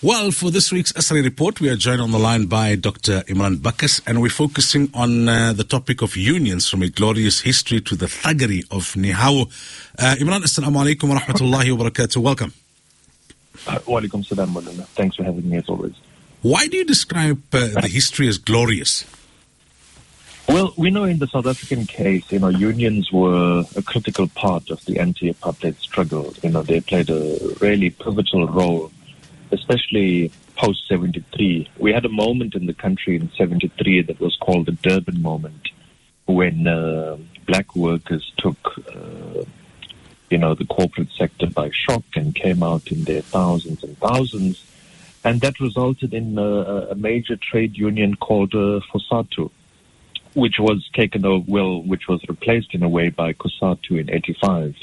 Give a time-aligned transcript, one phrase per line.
[0.00, 3.22] Well, for this week's Asari Report, we are joined on the line by Dr.
[3.22, 7.80] Imran Buccus, and we're focusing on uh, the topic of unions from a glorious history
[7.80, 9.46] to the thuggery of Nehawu.
[9.98, 12.18] Uh, Imran, assalamu alaikum wa rahmatullahi wa barakatuh.
[12.18, 12.52] Welcome.
[13.66, 15.94] Uh, wa alaikum salam, wa Thanks for having me as always.
[16.42, 19.04] Why do you describe uh, the history as glorious?
[20.48, 24.70] Well, we know in the South African case, you know, unions were a critical part
[24.70, 26.34] of the anti-apartheid struggle.
[26.44, 28.92] You know, they played a really pivotal role
[29.52, 31.68] especially post 73.
[31.78, 35.68] We had a moment in the country in 73 that was called the Durban moment
[36.26, 37.16] when uh,
[37.46, 38.58] black workers took,
[38.94, 39.44] uh,
[40.30, 44.62] you know, the corporate sector by shock and came out in their thousands and thousands.
[45.24, 49.50] And that resulted in uh, a major trade union called uh, FOSATU,
[50.34, 54.76] which was taken over, well, which was replaced in a way by COSATU in 85.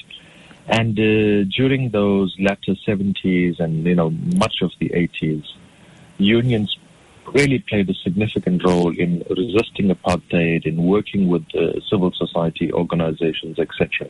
[0.68, 5.44] And uh, during those latter 70s and, you know, much of the 80s,
[6.18, 6.76] unions
[7.34, 13.60] really played a significant role in resisting apartheid, in working with uh, civil society organizations,
[13.60, 14.10] etc.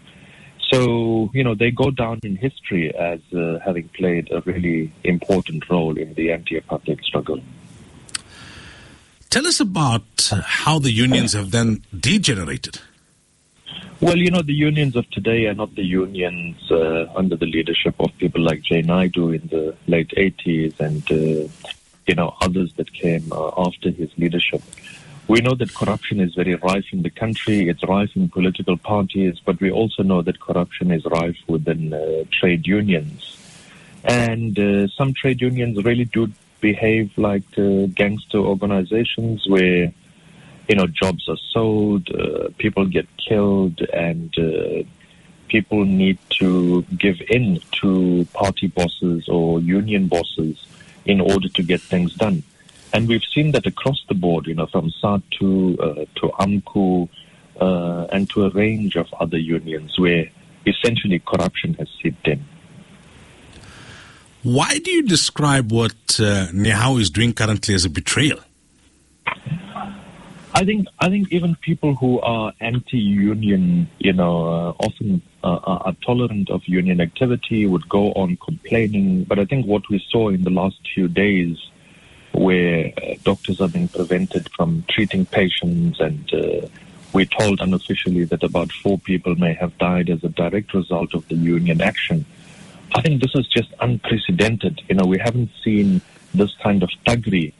[0.71, 5.69] So, you know, they go down in history as uh, having played a really important
[5.69, 7.39] role in the anti-apartheid struggle.
[9.29, 12.79] Tell us about how the unions have then degenerated.
[14.01, 17.95] Well, you know, the unions of today are not the unions uh, under the leadership
[17.99, 21.49] of people like Jay Naidoo in the late 80s and, uh,
[22.05, 24.61] you know, others that came uh, after his leadership.
[25.29, 27.69] We know that corruption is very rife in the country.
[27.69, 32.25] It's rife in political parties, but we also know that corruption is rife within uh,
[32.31, 33.37] trade unions.
[34.03, 39.93] And uh, some trade unions really do behave like uh, gangster organizations where
[40.67, 44.83] you know, jobs are sold, uh, people get killed, and uh,
[45.47, 50.65] people need to give in to party bosses or union bosses
[51.05, 52.43] in order to get things done.
[52.93, 57.09] And we've seen that across the board, you know, from SADTU uh, to AMCU
[57.59, 60.29] uh, and to a range of other unions where
[60.65, 62.43] essentially corruption has seeped in.
[64.43, 68.39] Why do you describe what uh, Nehawu is doing currently as a betrayal?
[70.57, 75.95] I think I think even people who are anti-union, you know, uh, often uh, are
[76.05, 79.25] tolerant of union activity would go on complaining.
[79.25, 81.57] But I think what we saw in the last few days,
[82.31, 86.67] where uh, doctors are being prevented from treating patients, and uh,
[87.11, 91.27] we're told unofficially that about four people may have died as a direct result of
[91.27, 92.25] the union action.
[92.95, 94.81] I think this is just unprecedented.
[94.87, 95.99] You know, we haven't seen
[96.33, 97.51] this kind of thuggery,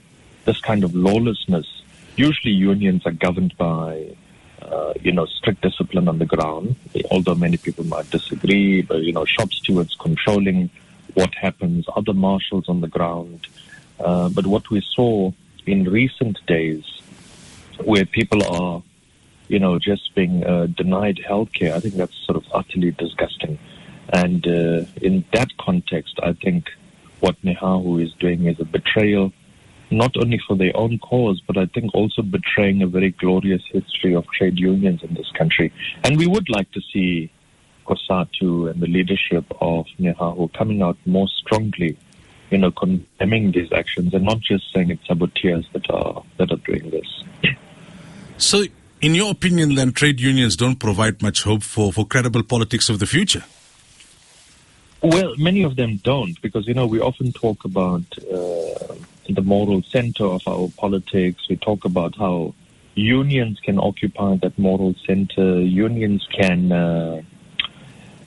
[0.45, 1.67] this kind of lawlessness
[2.15, 4.15] Usually unions are governed by,
[4.61, 6.75] uh, you know, strict discipline on the ground,
[7.11, 10.69] although many people might disagree, but, you know, shop stewards controlling
[11.13, 13.47] what happens, other marshals on the ground.
[13.99, 15.31] Uh, but what we saw
[15.65, 16.83] in recent days,
[17.83, 18.81] where people are,
[19.47, 23.59] you know, just being uh, denied healthcare, I think that's sort of utterly disgusting.
[24.09, 26.69] And uh, in that context, I think
[27.19, 29.33] what Nehawu is doing is a betrayal
[29.91, 34.15] not only for their own cause, but I think also betraying a very glorious history
[34.15, 35.71] of trade unions in this country.
[36.03, 37.31] And we would like to see
[37.85, 41.97] COSATU and the leadership of Nehawu coming out more strongly,
[42.49, 46.57] you know, condemning these actions and not just saying it's saboteurs that are that are
[46.57, 47.23] doing this.
[48.37, 48.65] So,
[49.01, 52.99] in your opinion, then trade unions don't provide much hope for, for credible politics of
[52.99, 53.43] the future.
[55.01, 58.03] Well, many of them don't, because you know we often talk about
[58.33, 58.95] uh,
[59.29, 61.47] the moral center of our politics.
[61.49, 62.53] We talk about how
[62.95, 65.59] unions can occupy that moral center.
[65.61, 67.21] Unions can, uh,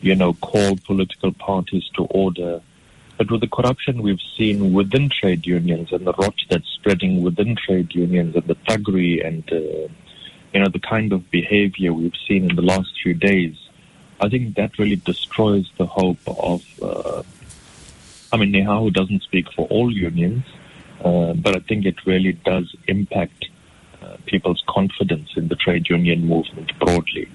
[0.00, 2.60] you know, call political parties to order.
[3.16, 7.56] But with the corruption we've seen within trade unions and the rot that's spreading within
[7.56, 9.92] trade unions and the thuggery and, uh,
[10.52, 13.56] you know, the kind of behavior we've seen in the last few days,
[14.20, 17.22] I think that really destroys the hope of, uh,
[18.32, 20.44] I mean, Nehawu doesn't speak for all unions,
[21.04, 23.46] uh, but I think it really does impact
[24.02, 27.28] uh, people's confidence in the trade union movement broadly.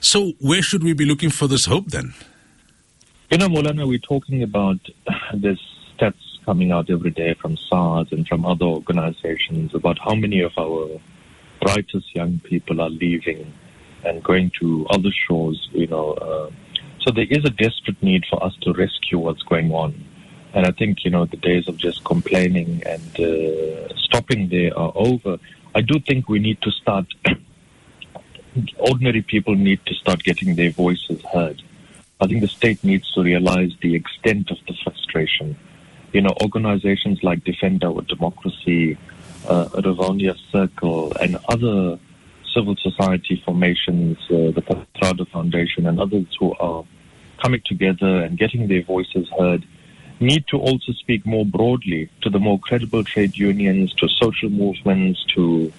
[0.00, 2.14] So, where should we be looking for this hope then?
[3.30, 4.78] You know, Molana, we're talking about
[5.34, 5.58] this
[5.96, 6.14] stats
[6.44, 11.00] coming out every day from SARS and from other organizations about how many of our
[11.60, 13.52] brightest young people are leaving
[14.04, 16.12] and going to other shores, you know.
[16.14, 16.50] Uh,
[17.00, 20.04] so there is a desperate need for us to rescue what's going on.
[20.54, 24.92] And I think, you know, the days of just complaining and uh, stopping there are
[24.94, 25.38] over.
[25.74, 27.06] I do think we need to start,
[28.78, 31.62] ordinary people need to start getting their voices heard.
[32.20, 35.56] I think the state needs to realize the extent of the frustration.
[36.12, 38.98] You know, organizations like Defend Our Democracy,
[39.48, 41.98] uh, Rivonia Circle, and other
[42.54, 46.84] civil society formations, uh, the Kathrada Foundation, and others who are
[47.42, 49.64] coming together and getting their voices heard
[50.22, 55.24] need to also speak more broadly to the more credible trade unions, to social movements,
[55.34, 55.72] to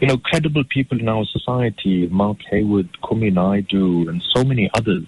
[0.00, 5.06] you know credible people in our society, Mark Heywood, Kumi Naidoo, and so many others.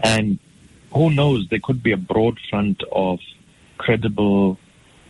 [0.00, 0.38] And
[0.92, 3.18] who knows, there could be a broad front of
[3.76, 4.58] credible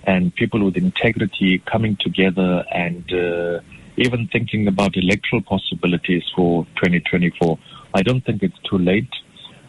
[0.05, 3.61] and people with integrity coming together and uh,
[3.97, 7.59] even thinking about electoral possibilities for 2024.
[7.95, 9.13] I don't think it's too late.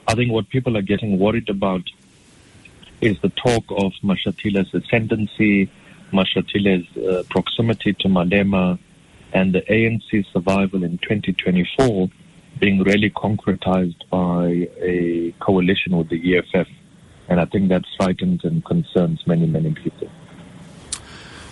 [0.08, 1.84] I think what people are getting worried about
[3.02, 5.70] is the talk of Mashatile's ascendancy,
[6.12, 8.80] Mashatile's uh, proximity to Malema,
[9.34, 12.10] and the ANC survival in 2024
[12.60, 16.68] being really concretized by a coalition with the EFF.
[17.30, 20.10] And I think that frightens and concerns many, many people.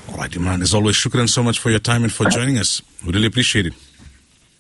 [0.10, 2.82] All right, Imran, as always, shukran so much for your time and for joining us.
[3.06, 3.74] We really appreciate it.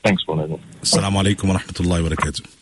[0.03, 0.59] Thanks, Bonanno.
[0.81, 2.56] Assalamu alaikum wa rahmatullahi wa barakatuh.